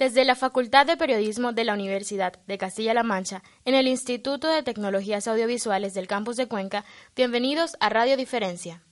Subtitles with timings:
[0.00, 4.62] Desde la Facultad de Periodismo de la Universidad de Castilla-La Mancha, en el Instituto de
[4.62, 8.82] Tecnologías Audiovisuales del Campus de Cuenca, bienvenidos a Radio Diferencia.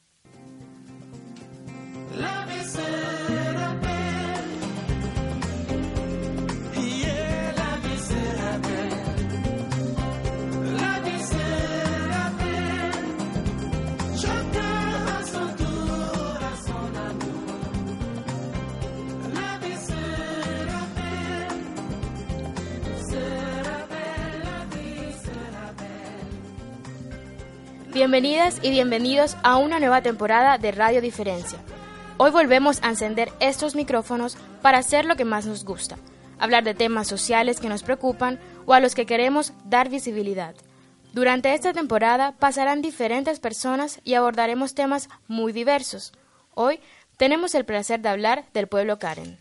[27.99, 31.59] Bienvenidas y bienvenidos a una nueva temporada de Radio Diferencia.
[32.17, 35.99] Hoy volvemos a encender estos micrófonos para hacer lo que más nos gusta,
[36.39, 40.55] hablar de temas sociales que nos preocupan o a los que queremos dar visibilidad.
[41.13, 46.13] Durante esta temporada pasarán diferentes personas y abordaremos temas muy diversos.
[46.55, 46.79] Hoy
[47.17, 49.41] tenemos el placer de hablar del pueblo Karen.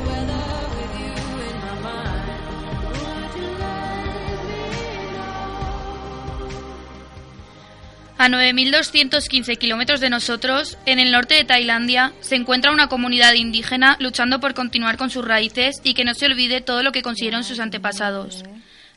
[8.21, 13.97] A 9.215 kilómetros de nosotros, en el norte de Tailandia, se encuentra una comunidad indígena
[13.99, 17.43] luchando por continuar con sus raíces y que no se olvide todo lo que consiguieron
[17.43, 18.43] sus antepasados.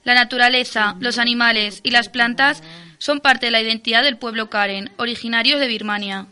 [0.02, 2.62] La naturaleza, los animales y las plantas
[2.98, 6.26] son parte de la identidad del pueblo Karen, originarios de Birmania.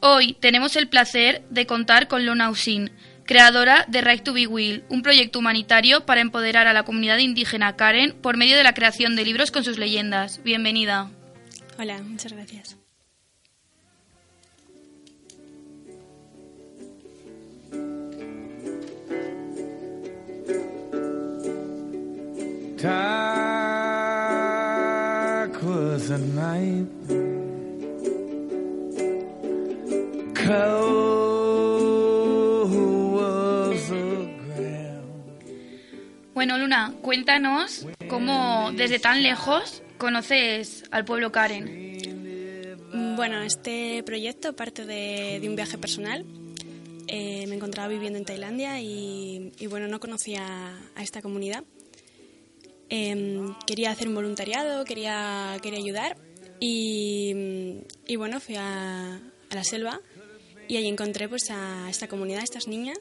[0.00, 2.92] Hoy tenemos el placer de contar con Lona Usin,
[3.26, 7.76] creadora de Right to Be Will, un proyecto humanitario para empoderar a la comunidad indígena
[7.76, 10.42] Karen por medio de la creación de libros con sus leyendas.
[10.42, 11.10] Bienvenida.
[11.82, 12.76] Hola, muchas gracias.
[36.34, 42.80] Bueno, Luna, cuéntanos cómo desde tan lejos conoces al pueblo Karen.
[43.14, 46.24] Bueno, este proyecto parte de, un viaje personal.
[47.06, 51.64] Eh, me encontraba viviendo en Tailandia y, bueno, no conocía a esta comunidad
[52.92, 56.16] Em, quería hacer un voluntariado, quería, quería ayudar
[56.58, 57.32] y,
[58.16, 59.20] bueno, fui a,
[59.52, 60.00] la selva
[60.68, 62.98] y allí encontré pues a esta comunidad, a estas niñas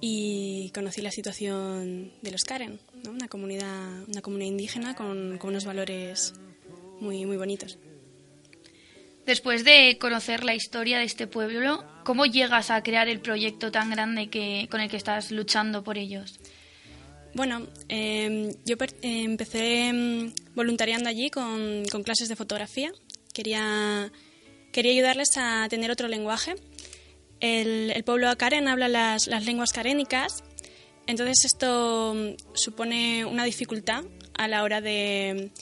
[0.00, 5.64] y conocí la situación de los Karen, una, comunidad, una comunidad indígena con, con unos
[5.64, 6.34] valores
[7.00, 7.78] muy, muy bonitos.
[9.26, 13.90] Después de conocer la historia de este pueblo, ¿cómo llegas a crear el proyecto tan
[13.90, 16.40] grande que, con el que estás luchando por ellos?
[17.34, 22.92] Bueno, em, yo empecé em, voluntariando allí con, clases de fotografía.
[23.32, 24.10] Quería,
[24.72, 26.56] quería ayudarles a tener otro lenguaje.
[27.38, 30.42] El, el pueblo Karen habla las, las, lenguas carénicas,
[31.12, 34.04] entonces esto em, supone una dificultad
[34.34, 35.52] a la hora de,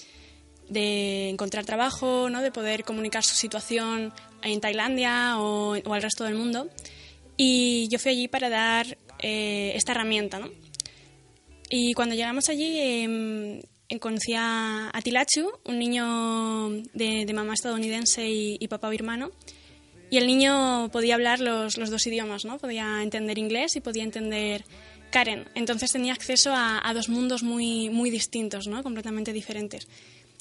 [0.68, 2.40] de encontrar trabajo, ¿no?
[2.40, 4.12] de poder comunicar su situación
[4.42, 6.70] en Tailandia o, o, al resto del mundo.
[7.36, 10.50] Y yo fui allí para dar eh, esta herramienta, ¿no?
[11.68, 13.60] Y cuando llegamos allí eh,
[14.00, 19.30] conocí a, Tilachu, un niño de, mamá estadounidense y, papá birmano.
[20.10, 22.58] Y el niño podía hablar los, los, dos idiomas, ¿no?
[22.58, 24.64] Podía entender inglés y podía entender
[25.10, 25.48] Karen.
[25.54, 28.82] Entonces tenía acceso a, dos mundos muy, muy distintos, ¿no?
[28.82, 29.86] Completamente diferentes.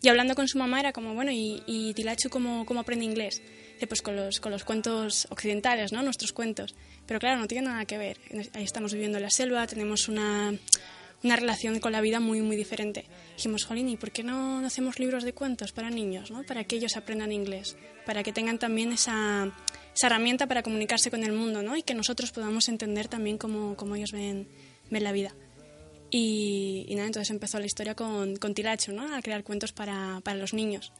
[0.02, 3.42] Y hablando con su mamá era como, bueno, ¿y, y Tilachu cómo, cómo aprende inglés?
[3.88, 6.02] pues con los, con los cuentos occidentales, ¿no?
[6.04, 6.76] Nuestros cuentos.
[7.06, 8.18] Pero claro, no tiene nada que ver.
[8.54, 10.54] Ahí estamos viviendo en la selva, tenemos una,
[11.24, 13.06] una relación con la vida muy, muy diferente.
[13.36, 16.44] Dijimos, Jolín, ¿y por qué no, hacemos libros de cuentos para niños, ¿no?
[16.44, 19.52] Para que ellos aprendan inglés, para que tengan también esa,
[20.00, 21.76] esa herramienta para comunicarse con el mundo, ¿no?
[21.76, 24.48] Y que nosotros podamos entender también cómo, cómo ellos ven,
[24.90, 25.36] ven la vida.
[26.10, 29.14] Y, nada, entonces empezó la historia con, con Tilacho, ¿no?
[29.14, 30.94] A crear cuentos para, para los niños.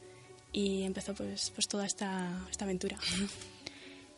[0.52, 2.98] Y empezó pues, pues toda esta, esta aventura.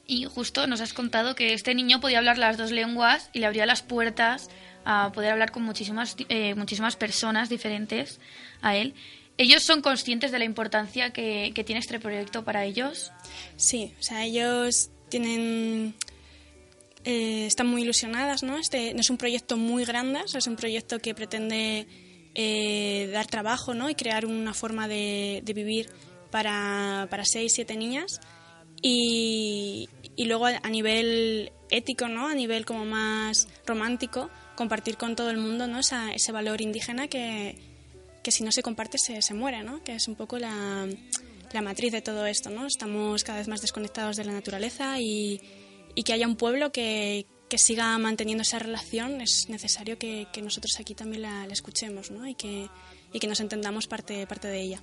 [0.05, 3.47] Y justo nos has contado que este niño podía hablar las dos lenguas y le
[3.47, 4.51] abría las puertas
[4.85, 8.19] a poder hablar con muchísimas, eh, muchísimas personas diferentes
[8.63, 8.95] a él.
[9.39, 13.13] ¿Ellos son conscientes de la importancia que, tiene este proyecto para ellos?
[13.57, 15.95] Sí, o sea, ellos tienen
[17.05, 18.59] eh, están muy ilusionadas, ¿no?
[18.59, 21.87] Este no es un proyecto muy grande, es un proyecto que pretende
[22.35, 23.89] eh, dar trabajo, ¿no?
[23.91, 25.91] Y crear una forma de, vivir
[26.31, 28.21] para, para seis, siete niñas.
[28.83, 32.29] Y, y luego a, nivel ético, ¿no?
[32.29, 35.81] A nivel como más romántico, compartir con todo el mundo, ¿no?
[35.81, 37.72] ese valor indígena que,
[38.23, 39.83] que si no se comparte se, se muere, ¿no?
[39.83, 40.89] Que es un poco la,
[41.53, 42.67] la, matriz de todo esto, ¿no?
[42.67, 45.41] Estamos cada vez más desconectados de la naturaleza y,
[45.95, 50.43] y que haya un pueblo que, que, siga manteniendo esa relación es necesario que, que
[50.43, 52.27] nosotros aquí también la, escuchemos, ¿no?
[52.27, 52.69] Y que,
[53.13, 54.83] y que nos entendamos parte, parte de ella.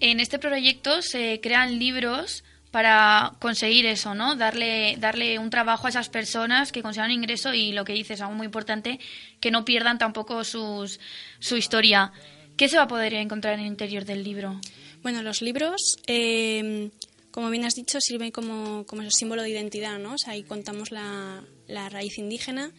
[0.00, 2.42] En este proyecto se crean libros
[2.72, 4.34] para conseguir eso, ¿no?
[4.34, 8.34] Darle, darle un trabajo a esas personas que consigan ingreso y lo que dices, algo
[8.34, 8.98] muy importante,
[9.40, 10.98] que no pierdan tampoco sus,
[11.38, 12.12] su historia.
[12.56, 14.58] ¿Qué se va a poder encontrar en el interior del libro?
[15.02, 16.90] Bueno, los libros, eh,
[17.30, 20.14] como bien has dicho, sirven como, como símbolo de identidad, ¿no?
[20.14, 22.72] O sea, ahí contamos la, la raíz indígena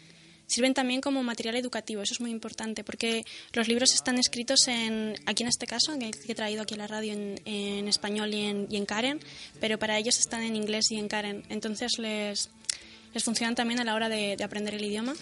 [0.47, 3.23] sirven también como material educativo, eso es muy importante, porque
[3.53, 6.87] los libros están escritos en, aquí en este caso, que he traído aquí a la
[6.87, 9.19] radio en, español y en, y en, Karen,
[9.59, 12.49] pero para ellos están en inglés y en Karen, entonces les,
[13.13, 15.13] les funcionan también a la hora de, aprender el idioma.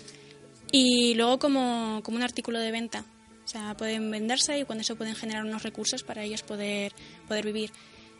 [0.72, 3.04] Y luego como, como un artículo de venta,
[3.44, 6.94] o sea, pueden venderse y con eso pueden generar unos recursos para ellos poder,
[7.28, 7.72] poder vivir.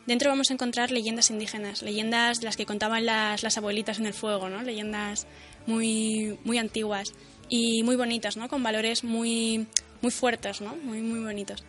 [0.06, 4.14] Dentro vamos a encontrar leyendas indígenas, leyendas las que contaban las, las abuelitas en el
[4.14, 4.64] fuego, ¿no?
[4.64, 5.28] leyendas
[5.68, 7.14] muy, muy antiguas
[7.50, 8.48] y muy bonitas, ¿no?
[8.48, 9.68] Con valores muy,
[10.02, 10.76] muy fuertes, ¿no?
[10.78, 11.64] Muy, muy bonitos.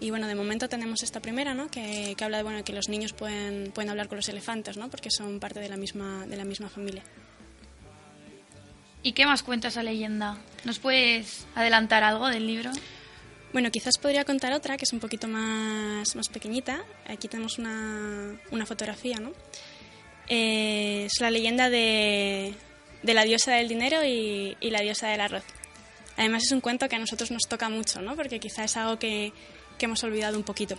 [0.00, 1.68] Y bueno, de momento tenemos esta primera, ¿no?
[1.68, 4.90] Que, que habla de bueno, que los niños pueden, pueden hablar con los elefantes, ¿no?
[4.90, 7.02] Porque son parte de la misma, de la misma familia.
[9.02, 10.38] ¿Y qué más cuenta esa leyenda?
[10.64, 12.70] ¿Nos puedes adelantar algo del libro?
[13.52, 16.84] Bueno, quizás podría contar otra que es un poquito más, más pequeñita.
[17.06, 19.32] Aquí tenemos una, una fotografía, ¿no?
[20.28, 22.54] Eh, es la leyenda de,
[23.02, 25.44] de la diosa del dinero y, la diosa del arroz.
[26.16, 28.16] Además es un cuento que a nosotros nos toca mucho, ¿no?
[28.16, 29.32] porque quizá es algo que,
[29.80, 30.76] hemos olvidado un poquito.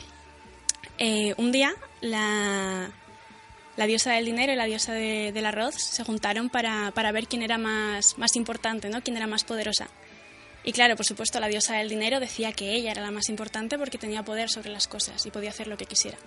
[0.98, 2.90] Eh, un día la,
[3.76, 7.42] la, diosa del dinero y la diosa del arroz se juntaron para, para, ver quién
[7.42, 9.02] era más, más importante, ¿no?
[9.02, 9.90] quién era más poderosa.
[10.64, 13.78] Y claro, por supuesto, la diosa del dinero decía que ella era la más importante
[13.78, 16.18] porque tenía poder sobre las cosas y podía hacer lo que quisiera.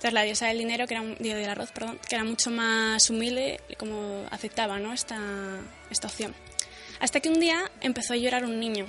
[0.00, 3.60] Entonces la diosa del dinero, que era, del arroz, perdón, que era mucho más humilde,
[3.76, 4.94] como aceptaba ¿no?
[4.94, 5.18] esta,
[5.90, 6.34] esta opción.
[7.00, 8.86] Hasta que un día empezó a llorar un niño.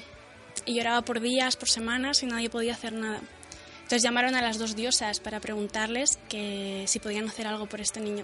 [0.66, 3.20] Y lloraba por días, por semanas y nadie podía hacer nada.
[3.92, 8.00] Entonces llamaron a las dos diosas para preguntarles que si podían hacer algo por este
[8.00, 8.24] niño.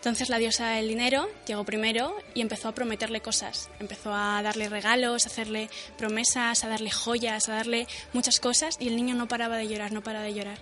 [0.00, 3.68] Entonces la diosa del dinero llegó primero y empezó a prometerle cosas.
[3.80, 8.88] Empezó a darle regalos, a hacerle promesas, a darle joyas, a darle muchas cosas y
[8.88, 10.56] el niño no paraba de llorar, no paraba de llorar.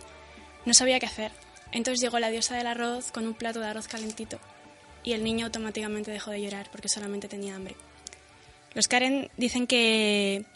[0.66, 1.30] No sabía qué hacer.
[1.70, 4.40] Entonces llegó la diosa del arroz con un plato de arroz calentito
[5.04, 7.76] y el niño automáticamente dejó de llorar porque solamente tenía hambre.
[8.74, 10.46] Los Karen dicen que,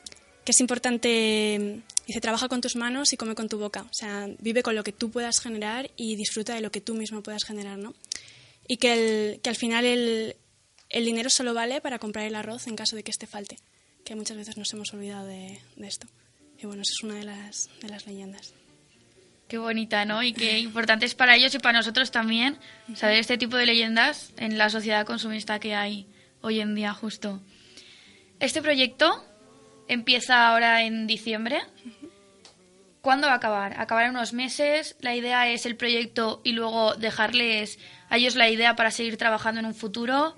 [0.44, 3.82] es importante, dice, trabaja con tus manos y come con tu boca.
[3.82, 6.94] O sea, vive con lo que tú puedas generar y disfruta de lo que tú
[6.94, 7.94] mismo puedas generar, ¿no?
[8.68, 10.34] Y que, el, que al final el,
[10.90, 13.58] dinero solo vale para comprar el arroz en caso de que este falte,
[14.04, 16.06] que muchas veces nos hemos olvidado de, de esto.
[16.58, 18.54] Y bueno, esa es una de las, de las leyendas.
[19.48, 20.22] Qué bonita, ¿no?
[20.22, 22.56] Y qué importante es para ellos y para nosotros también
[22.94, 26.06] saber este tipo de leyendas en la sociedad consumista que hay
[26.40, 27.40] hoy en día, justo.
[28.40, 29.24] Este proyecto
[29.88, 31.60] empieza ahora en diciembre.
[33.02, 33.74] ¿Cuándo va a acabar?
[33.80, 34.94] Acabar en unos meses.
[35.00, 39.58] La idea es el proyecto y luego dejarles a ellos la idea para seguir trabajando
[39.58, 40.36] en un futuro.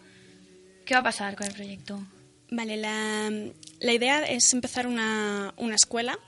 [0.86, 2.02] ¿Qué va a pasar con el proyecto?
[2.50, 3.30] Vale, la,
[3.80, 6.18] la idea es empezar una, una escuela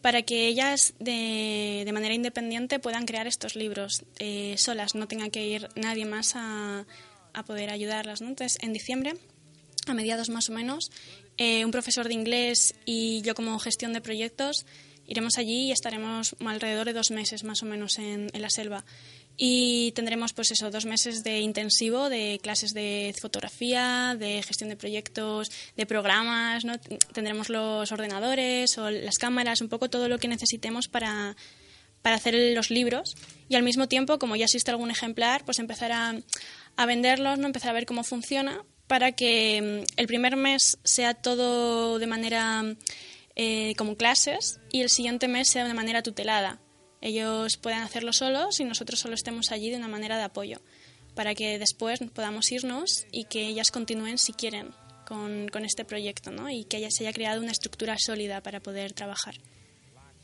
[0.00, 5.28] para que ellas de, de manera independiente puedan crear estos libros eh, solas, no tenga
[5.28, 6.86] que ir nadie más a,
[7.34, 8.22] a poder ayudarlas.
[8.22, 8.28] ¿no?
[8.28, 9.14] Entonces, en diciembre,
[9.86, 10.90] a mediados más o menos,
[11.36, 14.64] eh, un profesor de inglés y yo como gestión de proyectos
[15.06, 18.84] Iremos allí y estaremos alrededor de dos meses más o menos en, la selva.
[19.36, 24.76] Y tendremos pues eso, dos meses de intensivo de clases de fotografía, de gestión de
[24.76, 26.78] proyectos, de programas, ¿no?
[27.12, 31.36] Tendremos los ordenadores o las cámaras, un poco todo lo que necesitemos para,
[32.02, 33.16] para hacer los libros
[33.48, 36.14] y al mismo tiempo, como ya existe algún ejemplar, pues empezar a,
[36.76, 37.46] a venderlos, ¿no?
[37.46, 42.62] empezar a ver cómo funciona para que mm, el primer mes sea todo de manera
[43.36, 46.60] eh, como clases y el siguiente mes sea de manera tutelada
[47.04, 50.62] ellos puedan hacerlo solos y nosotros solo estemos allí de una manera de apoyo,
[51.14, 54.70] para que después podamos irnos y que ellas continúen si quieren
[55.06, 56.48] con, con este proyecto ¿no?
[56.48, 59.34] y que se haya creado una estructura sólida para poder trabajar.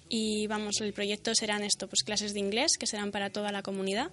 [0.08, 3.60] Y vamos, el proyecto serán esto, pues clases de inglés que serán para toda la
[3.62, 4.10] comunidad.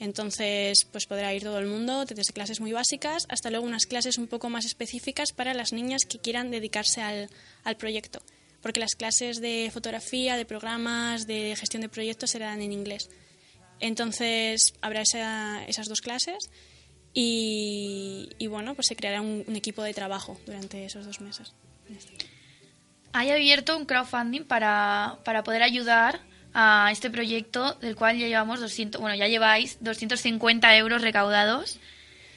[0.00, 4.18] Entonces, pues podrá ir todo el mundo, desde clases muy básicas hasta luego unas clases
[4.18, 7.30] un poco más específicas para las niñas que quieran dedicarse al,
[7.62, 8.20] al proyecto
[8.62, 13.10] porque las clases de fotografía, de programas, de gestión de proyectos serán en inglés.
[13.80, 16.50] Entonces habrá esas dos clases
[17.12, 21.52] y, bueno, pues se creará un, equipo de trabajo durante esos dos meses.
[23.12, 26.20] Hay abierto un crowdfunding para, para poder ayudar
[26.54, 31.78] a este proyecto del cual ya llevamos 200, bueno, ya lleváis 250 euros recaudados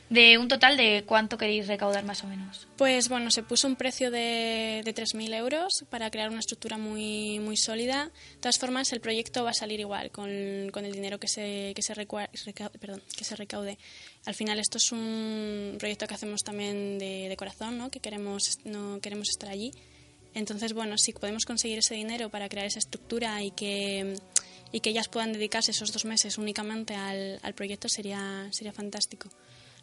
[0.09, 2.67] de un total de cuánto queréis recaudar más o menos.
[2.77, 7.39] Pues bueno, se puso un precio de, de 3.000 euros para crear una estructura muy,
[7.39, 8.05] muy sólida.
[8.35, 11.73] De todas formas, el proyecto va a salir igual con, con el dinero que se,
[11.75, 13.77] que, se perdón, que se recaude.
[14.25, 17.89] Al final esto es un proyecto que hacemos también de, de corazón, ¿no?
[17.89, 19.71] que queremos, no queremos estar allí.
[20.35, 24.15] Entonces, bueno, si podemos conseguir ese dinero para crear esa estructura y que,
[24.71, 29.29] y que ellas puedan dedicarse esos dos meses únicamente al, al proyecto, sería, sería fantástico.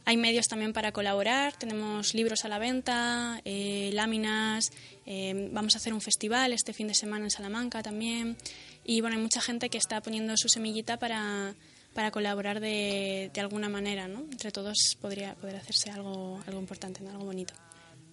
[0.04, 4.72] Hay medios también para colaborar, tenemos libros a la venta, eh, láminas,
[5.06, 8.36] eh, vamos a hacer un festival este fin de semana en Salamanca también.
[8.84, 11.54] Y bueno, hay mucha gente que está poniendo su semillita para,
[11.94, 14.20] para colaborar de, de, alguna manera, ¿no?
[14.32, 17.54] Entre todos podría poder hacerse algo, algo importante, algo bonito.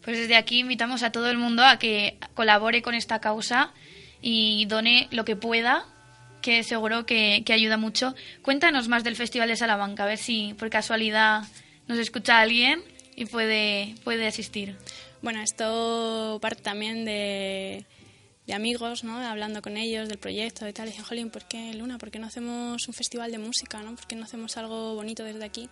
[0.04, 3.74] Pues desde aquí invitamos a todo el mundo a que colabore con esta causa
[4.22, 5.86] y done lo que pueda,
[6.42, 8.14] que seguro que, que ayuda mucho.
[8.42, 11.44] Cuéntanos más del Festival de Salamanca, a ver si por casualidad
[11.88, 12.82] nos escucha alguien
[13.16, 14.78] y puede, puede asistir.
[15.22, 17.86] Bueno, esto parte también de,
[18.46, 19.18] de amigos, ¿no?
[19.18, 20.88] Hablando con ellos del proyecto y tal.
[20.88, 21.98] Y dije, Jolín, ¿por qué Luna?
[21.98, 23.96] ¿Por qué no hacemos un festival de música, no?
[23.96, 25.70] ¿Por qué no hacemos algo bonito desde aquí?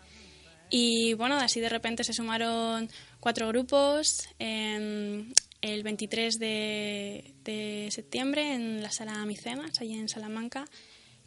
[0.69, 8.81] Y bueno, así de repente se sumaron cuatro grupos el 23 de, de, septiembre en
[8.81, 10.65] la sala Micenas, allí en Salamanca.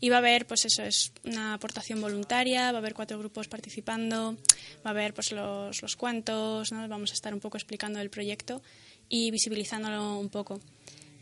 [0.01, 3.49] Y va a haber, pues eso, es una aportación voluntaria, va a haber cuatro grupos
[3.49, 4.37] participando,
[4.85, 6.87] va a haber pues los, los cuentos, ¿no?
[6.87, 8.63] vamos a estar un poco explicando el proyecto
[9.09, 10.61] y visibilizándolo un poco.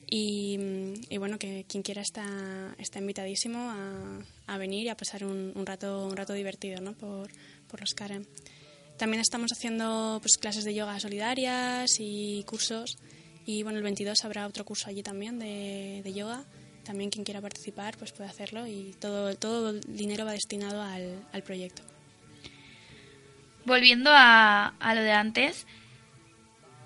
[0.08, 0.58] Y,
[1.08, 5.52] y bueno, que quien quiera está, está invitadísimo a, a venir y a pasar un,
[5.54, 6.92] un, rato, un rato divertido ¿no?
[6.92, 7.30] por,
[7.68, 8.26] por los Karen.
[8.98, 12.98] También estamos haciendo pues, clases de yoga solidarias y cursos.
[13.46, 16.44] Y bueno, el 22 habrá otro curso allí también de, de yoga
[16.86, 21.18] también quien quiera participar pues puede hacerlo y todo, todo el dinero va destinado al,
[21.32, 21.82] al proyecto.
[23.64, 25.66] Volviendo a, a, lo de antes,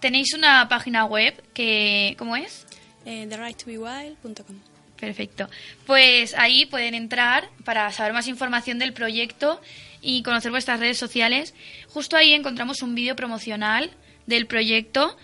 [0.01, 2.67] tenéis una página web que, ¿cómo es?
[3.05, 4.57] Eh, therighttobewild.com.
[4.99, 5.49] Perfecto.
[5.87, 9.61] Pues ahí pueden entrar para saber más información del proyecto
[10.01, 11.55] y conocer vuestras redes sociales.
[11.89, 13.91] Justo ahí encontramos un vídeo promocional
[14.27, 15.17] del proyecto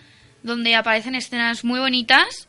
[0.43, 2.46] donde aparecen escenas muy bonitas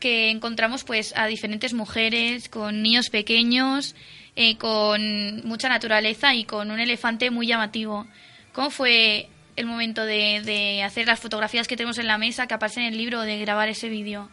[0.00, 3.94] que encontramos pues a diferentes mujeres con niños pequeños,
[4.34, 8.06] eh, con mucha naturaleza y con un elefante muy llamativo.
[8.52, 12.84] ¿Cómo fue el momento de, hacer las fotografías que tenemos en la mesa, que aparecen
[12.84, 14.28] en el libro, de grabar ese vídeo?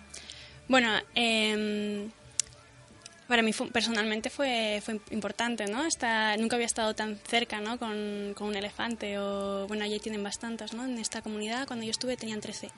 [0.68, 2.08] Bueno, eh,
[3.28, 5.84] para mí personalmente fue, fue importante, ¿no?
[6.38, 7.80] Nunca había estado tan cerca, ¿no?
[7.80, 10.86] Con, con un elefante o, bueno, allí tienen bastantes, ¿no?
[10.86, 12.70] En esta comunidad, cuando yo estuve, tenían 13.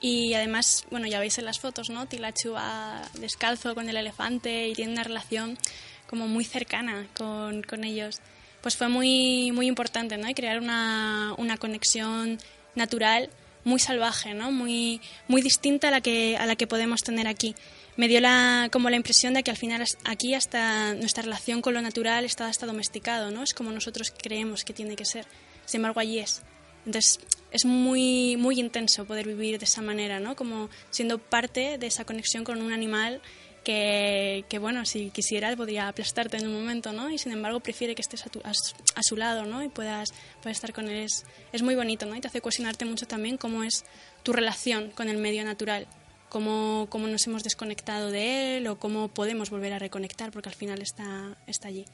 [0.00, 2.06] Y además, bueno, ya veis en las fotos, ¿no?
[2.06, 5.58] Tilachu va descalzo con el elefante y tiene una relación
[6.06, 8.20] como muy cercana con, con ellos.
[8.60, 10.28] Pues fue muy, muy importante, ¿no?
[10.28, 12.38] Y crear una, una conexión
[12.74, 13.30] natural
[13.64, 14.52] muy salvaje, ¿no?
[14.52, 17.54] Muy, muy distinta a la, que, a la que podemos tener aquí.
[17.96, 21.74] Me dio la, como la impresión de que al final aquí hasta nuestra relación con
[21.74, 23.42] lo natural está hasta domesticado, ¿no?
[23.42, 25.26] Es como nosotros creemos que tiene que ser.
[25.64, 26.42] Sin embargo, allí es.
[26.86, 30.36] Entonces, es muy, muy intenso poder vivir de esa manera, ¿no?
[30.36, 33.20] Como siendo parte de esa conexión con un animal
[33.64, 37.10] que, que, bueno, si quisiera podría aplastarte en un momento, ¿no?
[37.10, 39.64] Y sin embargo prefiere que estés a, tu, a, a su lado, ¿no?
[39.64, 41.04] Y puedas, puedas estar con él.
[41.04, 42.14] Es, es, muy bonito, ¿no?
[42.14, 43.84] Y te hace cuestionarte mucho también cómo es
[44.22, 45.88] tu relación con el medio natural.
[46.28, 50.54] cómo, cómo nos hemos desconectado de él o cómo podemos volver a reconectar, porque al
[50.54, 51.84] final está, está allí.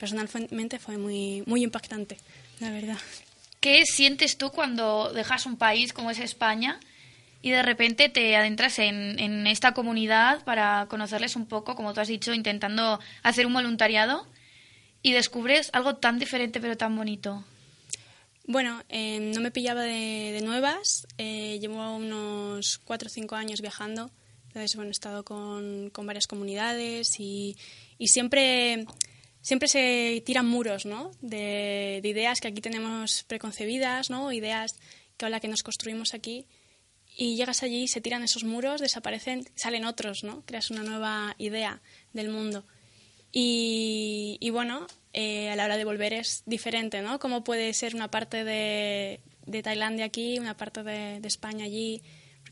[0.00, 2.18] Personalmente fue muy, muy impactante,
[2.58, 2.98] la verdad.
[3.62, 6.80] ¿Qué sientes tú cuando dejas un país como es España
[7.42, 12.08] y de repente te adentras en, esta comunidad para conocerles un poco, como tú has
[12.08, 14.26] dicho, intentando hacer un voluntariado
[15.00, 17.44] y descubres algo tan diferente pero tan bonito?
[18.48, 21.06] Bueno, eh, no me pillaba de, nuevas.
[21.18, 24.10] Eh, llevo unos cuatro o cinco años viajando.
[24.48, 27.56] Entonces, bueno, he estado con, varias comunidades y,
[28.00, 28.86] siempre,
[29.42, 31.10] siempre se tiran muros, ¿no?
[31.20, 34.32] De, de, ideas que aquí tenemos preconcebidas, ¿no?
[34.32, 34.76] Ideas
[35.16, 36.46] que ahora que nos construimos aquí.
[37.14, 40.42] Y llegas allí, se tiran esos muros, desaparecen, salen otros, ¿no?
[40.46, 41.82] Creas una nueva idea
[42.14, 42.64] del mundo.
[43.30, 47.18] Y, y bueno, eh, a la hora de volver es diferente, ¿no?
[47.18, 52.02] Cómo puede ser una parte de, de Tailandia aquí, una parte de, de, España allí,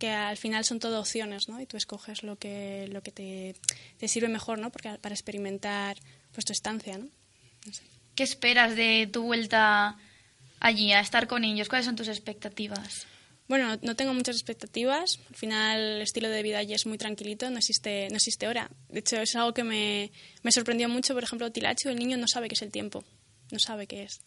[0.00, 1.60] porque al final son todo opciones, ¿no?
[1.60, 3.54] Y tú escoges lo que, lo que te,
[3.98, 4.70] te sirve mejor, ¿no?
[4.70, 5.98] Porque, para experimentar
[6.32, 7.04] pues, tu estancia, ¿no?
[7.66, 7.82] no sé.
[8.14, 9.98] ¿Qué esperas de tu vuelta
[10.58, 11.68] allí, a estar con ellos?
[11.68, 13.06] ¿Cuáles son tus expectativas?
[13.46, 15.20] Bueno, no tengo muchas expectativas.
[15.28, 18.70] Al final, el estilo de vida allí es muy tranquilito, no existe, no existe hora.
[18.88, 21.12] De hecho, es algo que me, me sorprendió mucho.
[21.12, 23.04] Por ejemplo, Tilacho, el niño no sabe qué es el tiempo,
[23.52, 24.22] no sabe qué es.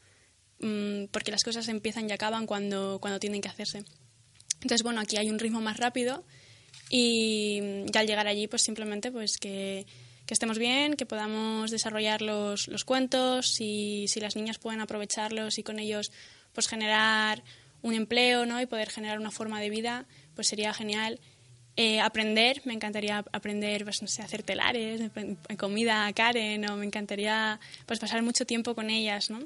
[0.59, 3.83] Mm, porque las cosas empiezan y acaban cuando, cuando tienen que hacerse.
[4.63, 6.23] Entonces, bueno, aquí hay un ritmo más rápido
[6.89, 9.85] y ya al llegar allí, pues simplemente pues que,
[10.25, 15.59] que estemos bien, que podamos desarrollar los, los cuentos y si las niñas pueden aprovecharlos
[15.59, 16.11] y con ellos
[16.53, 17.43] pues generar
[17.81, 18.61] un empleo ¿no?
[18.61, 20.05] y poder generar una forma de vida,
[20.35, 21.19] pues sería genial.
[21.75, 25.01] Eh, aprender, me encantaría aprender, pues no sé, hacer telares,
[25.57, 29.39] comida a Karen, o me encantaría pues pasar mucho tiempo con ellas, ¿no?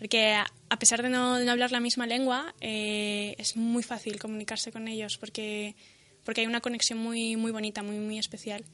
[0.00, 4.18] Porque a pesar de no, de no hablar la misma lengua, eh, es muy fácil
[4.18, 5.76] comunicarse con ellos porque,
[6.24, 8.64] porque hay una conexión muy, muy bonita, muy, muy especial.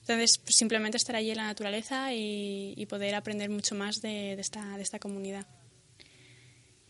[0.00, 4.34] Entonces, pues simplemente estar allí en la naturaleza y, y poder aprender mucho más de,
[4.34, 5.46] de, esta, de esta comunidad.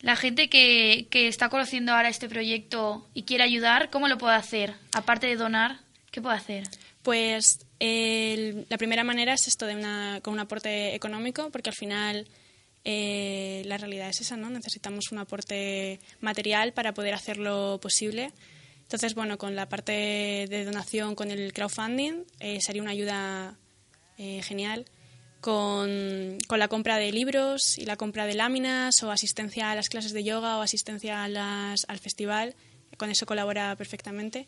[0.00, 4.36] La gente que, que, está conociendo ahora este proyecto y quiere ayudar, ¿cómo lo puede
[4.36, 4.74] hacer?
[4.94, 6.64] Aparte de donar, ¿qué puede hacer?
[7.02, 11.76] Pues el, la primera manera es esto de una, con un aporte económico, porque al
[11.76, 12.26] final
[12.84, 14.50] eh, la realidad es esa, ¿no?
[14.50, 18.32] Necesitamos un aporte material para poder hacerlo posible.
[18.82, 23.56] Entonces, bueno, con la parte de donación, con el crowdfunding, eh, sería una ayuda
[24.18, 24.84] eh, genial
[25.40, 29.88] con, con, la compra de libros y la compra de láminas o asistencia a las
[29.88, 32.54] clases de yoga o asistencia a las, al festival.
[32.96, 34.46] Con eso colabora perfectamente.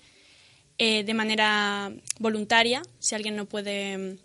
[0.76, 4.18] Eh, de manera voluntaria, si alguien no puede mm,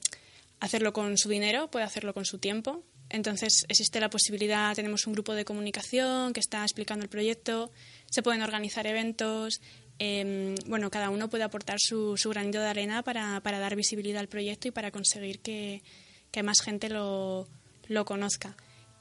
[0.60, 2.84] hacerlo con su dinero, puede hacerlo con su tiempo.
[3.10, 7.72] Entonces existe la posibilidad, tenemos un grupo de comunicación que está explicando el proyecto,
[8.10, 9.62] se pueden organizar eventos,
[10.00, 14.69] eh, bueno, cada uno puede aportar su, granito de arena para, dar visibilidad al proyecto
[14.69, 15.82] y para conseguir que,
[16.32, 17.48] que más gente lo,
[17.88, 18.56] lo conozca.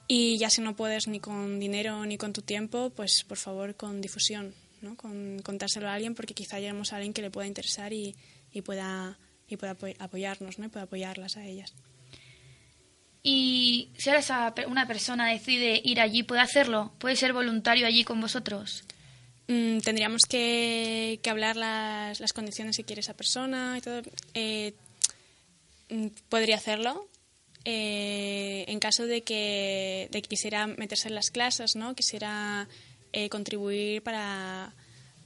[0.09, 3.77] Y ya si no puedes ni con dinero ni con tu tiempo, pues por favor
[3.77, 4.97] con difusión, ¿no?
[4.97, 8.17] con contárselo a alguien porque quizá lleguemos a alguien que le pueda interesar y,
[8.51, 9.19] y pueda,
[9.49, 10.65] y pueda apoyarnos ¿no?
[10.65, 11.75] y pueda apoyarlas a ellas.
[13.23, 16.93] Y si ahora esa, una persona decide ir allí, ¿puede hacerlo?
[16.99, 18.85] ¿Puede ser voluntario allí con vosotros?
[19.49, 24.03] Mm, tendríamos que, que hablar las, las, condiciones que quiere esa persona y todo.
[24.35, 24.75] Eh,
[26.29, 27.09] podría hacerlo,
[27.65, 31.95] eh, en caso de que, de que, quisiera meterse en las clases, ¿no?
[31.95, 32.69] quisiera
[33.13, 34.75] eh, contribuir para,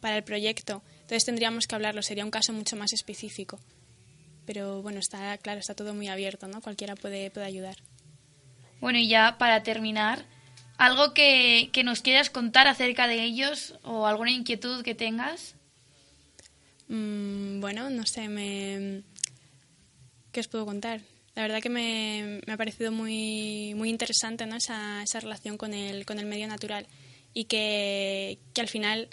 [0.00, 0.82] para el proyecto.
[1.00, 3.58] Entonces tendríamos que hablarlo, sería un caso mucho más específico.
[4.46, 6.60] Pero bueno, está claro, está todo muy abierto, ¿no?
[6.60, 7.76] Cualquiera puede, puede ayudar.
[8.80, 10.24] Bueno, y ya para terminar,
[10.76, 15.54] ¿algo que, que nos quieras contar acerca de ellos o alguna inquietud que tengas?
[16.88, 19.02] Mm, bueno, no sé, me...
[20.32, 21.00] ¿qué os puedo contar?
[21.34, 24.56] la verdad que me, me, ha parecido muy, muy interesante ¿no?
[24.56, 26.86] esa, esa relación con el, con el medio natural
[27.32, 29.08] y que, que al final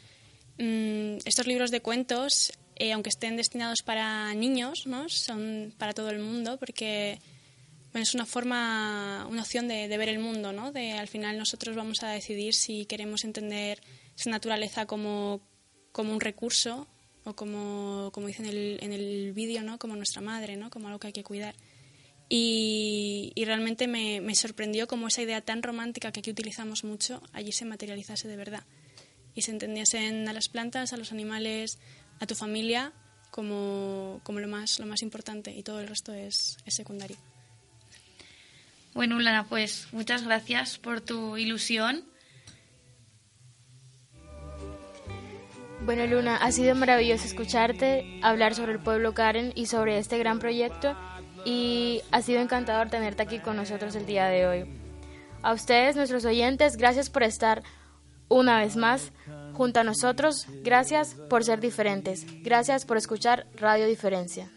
[0.57, 5.09] mmm, estos libros de cuentos, eh, aunque estén destinados para niños, ¿no?
[5.09, 7.19] son para todo el mundo porque
[7.91, 10.71] bueno, es una forma, una opción de, de, ver el mundo, ¿no?
[10.71, 13.81] de al final nosotros vamos a decidir si queremos entender
[14.17, 15.41] esa naturaleza como,
[15.91, 16.87] como un recurso
[17.25, 19.77] o como, como dice en el, en el vídeo, ¿no?
[19.77, 20.69] como nuestra madre, ¿no?
[20.69, 21.55] como algo que hay que cuidar.
[22.29, 27.23] Y, y realmente me, me, sorprendió cómo esa idea tan romántica que aquí utilizamos mucho
[27.33, 28.63] allí se materializase de verdad
[29.33, 31.79] y se entendiesen a las plantas, a los animales,
[32.19, 32.93] a tu familia
[33.31, 37.17] como, como lo, más, lo más importante y todo el resto es, secundario.
[38.93, 42.03] Bueno, Ulana, pues muchas gracias por tu ilusión.
[45.81, 50.39] Bueno, Luna, ha sido maravilloso escucharte, hablar sobre el pueblo Karen y sobre este gran
[50.39, 50.95] proyecto
[51.45, 54.65] y ha sido encantador tenerte aquí con nosotros el día de hoy.
[55.41, 57.63] A ustedes, nuestros oyentes, gracias por estar
[58.27, 59.13] una vez más
[59.59, 60.47] junto a nosotros.
[60.63, 62.25] Gracias por ser diferentes.
[62.43, 64.49] Gracias por escuchar Radio Diferencia.